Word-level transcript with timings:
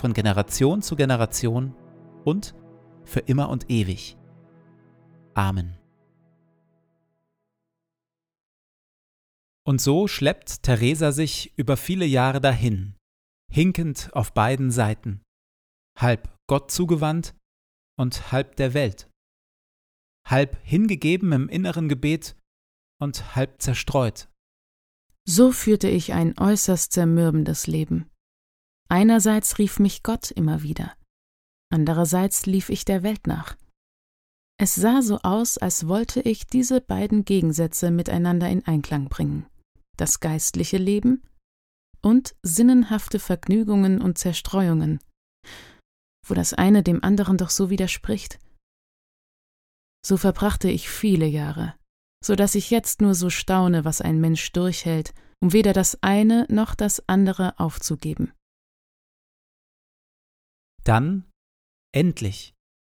von 0.00 0.14
Generation 0.14 0.82
zu 0.82 0.96
Generation 0.96 1.74
und 2.24 2.54
für 3.04 3.20
immer 3.20 3.50
und 3.50 3.70
ewig. 3.70 4.16
Amen. 5.34 5.76
Und 9.64 9.80
so 9.80 10.08
schleppt 10.08 10.62
Theresa 10.62 11.12
sich 11.12 11.52
über 11.56 11.76
viele 11.76 12.06
Jahre 12.06 12.40
dahin, 12.40 12.96
hinkend 13.52 14.10
auf 14.14 14.32
beiden 14.32 14.70
Seiten, 14.70 15.22
halb 15.98 16.34
Gott 16.48 16.70
zugewandt 16.70 17.36
und 17.96 18.32
halb 18.32 18.56
der 18.56 18.74
Welt, 18.74 19.08
halb 20.26 20.58
hingegeben 20.64 21.32
im 21.32 21.48
inneren 21.48 21.88
Gebet 21.88 22.36
und 23.00 23.36
halb 23.36 23.60
zerstreut. 23.60 24.28
So 25.28 25.52
führte 25.52 25.88
ich 25.88 26.14
ein 26.14 26.36
äußerst 26.38 26.92
zermürbendes 26.92 27.66
Leben. 27.66 28.09
Einerseits 28.90 29.58
rief 29.58 29.78
mich 29.78 30.02
Gott 30.02 30.30
immer 30.30 30.62
wieder, 30.62 30.94
andererseits 31.72 32.46
lief 32.46 32.68
ich 32.68 32.84
der 32.84 33.02
Welt 33.02 33.26
nach. 33.26 33.56
Es 34.58 34.74
sah 34.74 35.00
so 35.00 35.18
aus, 35.20 35.56
als 35.56 35.88
wollte 35.88 36.20
ich 36.20 36.46
diese 36.46 36.80
beiden 36.80 37.24
Gegensätze 37.24 37.90
miteinander 37.90 38.48
in 38.50 38.66
Einklang 38.66 39.08
bringen 39.08 39.46
das 40.00 40.20
geistliche 40.20 40.78
Leben 40.78 41.22
und 42.02 42.34
sinnenhafte 42.42 43.18
Vergnügungen 43.18 44.00
und 44.00 44.16
Zerstreuungen, 44.16 45.00
wo 46.26 46.34
das 46.34 46.54
eine 46.54 46.82
dem 46.82 47.04
anderen 47.04 47.36
doch 47.36 47.50
so 47.50 47.70
widerspricht. 47.70 48.38
So 50.04 50.16
verbrachte 50.16 50.70
ich 50.70 50.88
viele 50.88 51.26
Jahre, 51.26 51.74
so 52.24 52.34
dass 52.34 52.54
ich 52.54 52.70
jetzt 52.70 53.02
nur 53.02 53.14
so 53.14 53.28
staune, 53.28 53.84
was 53.84 54.00
ein 54.00 54.20
Mensch 54.20 54.50
durchhält, 54.52 55.12
um 55.42 55.52
weder 55.52 55.74
das 55.74 56.02
eine 56.02 56.46
noch 56.48 56.74
das 56.74 57.06
andere 57.06 57.58
aufzugeben. 57.58 58.32
Dann, 60.84 61.30
endlich, 61.94 62.54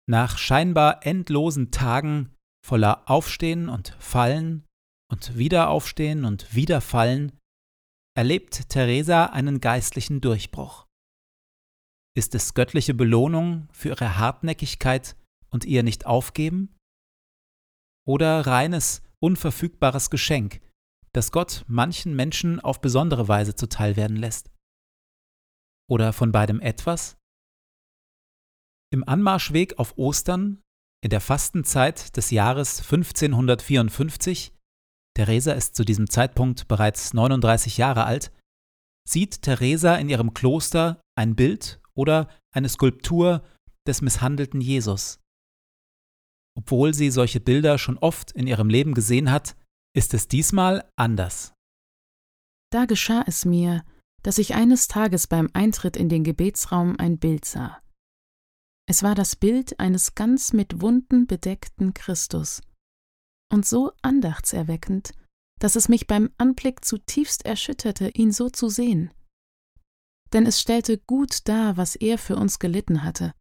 nach 0.09 0.39
scheinbar 0.39 1.07
endlosen 1.07 1.71
Tagen 1.71 2.35
voller 2.67 3.09
Aufstehen 3.09 3.69
und 3.69 3.97
Fallen 3.99 4.67
und 5.11 5.37
wieder 5.37 5.69
aufstehen 5.71 6.25
und 6.25 6.55
wieder 6.55 6.81
fallen, 6.81 7.39
erlebt 8.17 8.69
Theresa 8.69 9.27
einen 9.27 9.61
geistlichen 9.61 10.21
Durchbruch. 10.21 10.87
Ist 12.17 12.35
es 12.35 12.55
göttliche 12.55 12.95
Belohnung 12.95 13.69
für 13.73 13.91
ihre 13.91 14.19
Hartnäckigkeit 14.19 15.17
und 15.51 15.65
ihr 15.65 15.83
nicht 15.83 16.07
aufgeben? 16.07 16.77
Oder 18.07 18.47
reines, 18.47 19.03
unverfügbares 19.21 20.11
Geschenk, 20.11 20.61
das 21.13 21.33
Gott 21.33 21.65
manchen 21.69 22.15
Menschen 22.15 22.61
auf 22.61 22.81
besondere 22.81 23.29
Weise 23.29 23.55
zuteil 23.55 23.97
werden 23.97 24.17
lässt? 24.17 24.51
Oder 25.89 26.13
von 26.13 26.33
beidem 26.33 26.61
etwas? 26.61 27.20
Im 28.93 29.09
Anmarschweg 29.09 29.79
auf 29.79 29.97
Ostern, 29.99 30.63
in 31.03 31.11
der 31.11 31.21
Fastenzeit 31.21 32.17
des 32.17 32.31
Jahres 32.31 32.81
1554, 32.81 34.53
Theresa 35.17 35.53
ist 35.53 35.77
zu 35.77 35.85
diesem 35.85 36.11
Zeitpunkt 36.11 36.67
bereits 36.67 37.15
39 37.15 37.77
Jahre 37.79 38.05
alt, 38.05 38.33
sieht 39.09 39.43
Theresa 39.43 39.95
in 39.97 40.09
ihrem 40.09 40.35
Kloster 40.35 41.01
ein 41.17 41.37
Bild 41.37 41.81
oder 41.95 42.29
eine 42.53 42.69
Skulptur 42.69 43.45
des 43.87 44.03
misshandelten 44.03 44.61
Jesus. 44.61 45.21
Obwohl 46.57 46.93
sie 46.93 47.11
solche 47.11 47.41
Bilder 47.41 47.79
schon 47.79 47.97
oft 47.99 48.33
in 48.33 48.47
ihrem 48.47 48.69
Leben 48.69 48.95
gesehen 48.95 49.31
hat, 49.31 49.57
ist 49.97 50.15
es 50.15 50.29
diesmal 50.29 50.91
anders. 50.97 51.55
Da 52.73 52.85
geschah 52.85 53.25
es 53.27 53.45
mir, 53.45 53.85
dass 54.23 54.39
ich 54.39 54.55
eines 54.55 54.89
Tages 54.89 55.27
beim 55.27 55.49
Eintritt 55.55 55.97
in 55.97 56.09
den 56.09 56.25
Gebetsraum 56.25 56.97
ein 56.99 57.19
Bild 57.19 57.45
sah. 57.45 57.81
Es 58.91 59.05
war 59.05 59.15
das 59.15 59.37
Bild 59.37 59.79
eines 59.79 60.17
ganz 60.17 60.53
mit 60.53 60.81
Wunden 60.81 61.29
bedeckten 61.29 61.95
Christus. 61.95 62.61
Und 63.49 63.65
so 63.65 63.93
andachtserweckend, 64.03 65.13
dass 65.61 65.77
es 65.77 65.89
mich 65.89 66.09
beim 66.09 66.31
Anblick 66.39 66.85
zutiefst 66.85 67.45
erschütterte, 67.45 68.09
ihn 68.09 68.33
so 68.33 68.51
zu 68.51 68.69
sehen. 68.69 69.15
Denn 70.33 70.45
es 70.45 70.61
stellte 70.61 70.99
gut 70.99 71.47
dar, 71.47 71.77
was 71.77 71.95
er 71.95 72.19
für 72.19 72.35
uns 72.35 72.59
gelitten 72.59 73.05
hatte. 73.05 73.33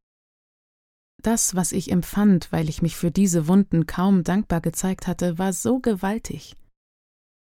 Das, 1.23 1.55
was 1.55 1.71
ich 1.71 1.91
empfand, 1.91 2.51
weil 2.51 2.69
ich 2.69 2.83
mich 2.83 2.95
für 2.95 3.09
diese 3.09 3.47
Wunden 3.47 3.87
kaum 3.87 4.23
dankbar 4.23 4.61
gezeigt 4.61 5.07
hatte, 5.07 5.39
war 5.39 5.51
so 5.51 5.79
gewaltig, 5.79 6.57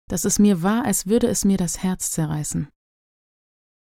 dass 0.08 0.24
es 0.24 0.38
mir 0.38 0.62
war, 0.62 0.84
als 0.84 1.08
würde 1.08 1.26
es 1.26 1.44
mir 1.44 1.56
das 1.56 1.82
Herz 1.82 2.12
zerreißen. 2.12 2.68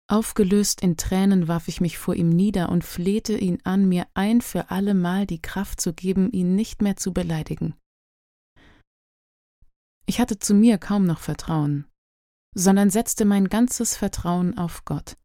Aufgelöst 0.09 0.81
in 0.81 0.95
Tränen 0.95 1.50
warf 1.50 1.68
ich 1.68 1.81
mich 1.81 1.98
vor 1.98 2.15
ihm 2.15 2.30
nieder 2.30 2.69
und 2.69 2.86
flehte 2.86 3.38
ihn 3.38 3.59
an, 3.65 3.89
mir 3.89 4.07
ein 4.13 4.39
für 4.39 4.71
allemal 4.71 5.27
die 5.27 5.42
Kraft 5.42 5.81
zu 5.81 5.94
geben, 5.94 6.31
ihn 6.31 6.56
nicht 6.56 6.81
mehr 6.81 6.95
zu 6.95 7.13
beleidigen. 7.13 7.75
Ich 10.06 10.21
hatte 10.21 10.39
zu 10.39 10.54
mir 10.54 10.77
kaum 10.77 11.06
noch 11.06 11.19
Vertrauen, 11.19 11.86
sondern 12.56 12.89
setzte 12.89 13.25
mein 13.25 13.50
ganzes 13.50 13.98
Vertrauen 13.98 14.57
auf 14.57 14.86
Gott. 14.86 15.18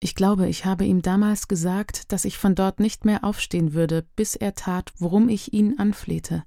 Ich 0.00 0.14
glaube, 0.14 0.46
ich 0.46 0.66
habe 0.66 0.84
ihm 0.84 1.00
damals 1.00 1.48
gesagt, 1.48 2.12
dass 2.12 2.26
ich 2.26 2.36
von 2.36 2.54
dort 2.54 2.80
nicht 2.80 3.06
mehr 3.06 3.24
aufstehen 3.24 3.72
würde, 3.72 4.02
bis 4.14 4.36
er 4.36 4.54
tat, 4.54 4.92
worum 4.98 5.30
ich 5.30 5.54
ihn 5.54 5.78
anflehte. 5.78 6.44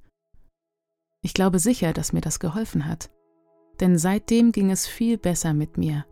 Ich 1.23 1.33
glaube 1.33 1.57
sicher, 1.57 1.93
dass 1.93 2.13
mir 2.13 2.21
das 2.21 2.39
geholfen 2.39 2.85
hat, 2.85 3.09
denn 3.79 3.97
seitdem 3.97 4.51
ging 4.51 4.69
es 4.69 4.85
viel 4.85 5.17
besser 5.17 5.55
mit 5.55 5.77
mir 5.77 6.05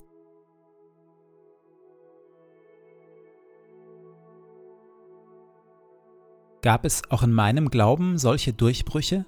Gab 6.68 6.84
es 6.84 7.10
auch 7.12 7.24
in 7.24 7.31
meinem 7.31 7.69
Glauben 7.69 8.18
solche 8.18 8.52
Durchbrüche? 8.52 9.25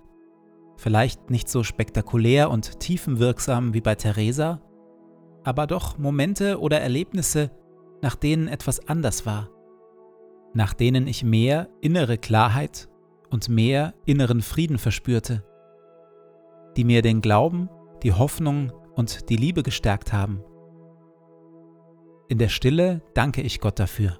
Vielleicht 0.75 1.29
nicht 1.29 1.47
so 1.47 1.63
spektakulär 1.63 2.51
und 2.51 2.81
tiefenwirksam 2.81 3.73
wie 3.73 3.79
bei 3.79 3.95
Theresa, 3.95 4.61
aber 5.45 5.65
doch 5.65 5.97
Momente 5.97 6.59
oder 6.59 6.81
Erlebnisse, 6.81 7.49
nach 8.01 8.17
denen 8.17 8.49
etwas 8.49 8.89
anders 8.89 9.25
war, 9.25 9.49
nach 10.53 10.73
denen 10.73 11.07
ich 11.07 11.23
mehr 11.23 11.69
innere 11.79 12.17
Klarheit 12.17 12.89
und 13.29 13.47
mehr 13.47 13.93
inneren 14.05 14.41
Frieden 14.41 14.77
verspürte, 14.77 15.45
die 16.75 16.83
mir 16.83 17.01
den 17.01 17.21
Glauben, 17.21 17.69
die 18.03 18.11
Hoffnung 18.11 18.73
und 18.95 19.29
die 19.29 19.37
Liebe 19.37 19.63
gestärkt 19.63 20.11
haben. 20.11 20.43
In 22.27 22.37
der 22.37 22.49
Stille 22.49 23.01
danke 23.13 23.41
ich 23.41 23.61
Gott 23.61 23.79
dafür. 23.79 24.19